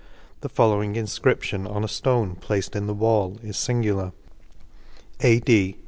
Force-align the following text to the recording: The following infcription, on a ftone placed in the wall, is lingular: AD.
The 0.39 0.49
following 0.49 0.95
infcription, 0.95 1.69
on 1.69 1.83
a 1.83 1.87
ftone 1.87 2.39
placed 2.39 2.75
in 2.75 2.87
the 2.87 2.93
wall, 2.95 3.37
is 3.43 3.55
lingular: 3.57 4.13
AD. 5.21 5.75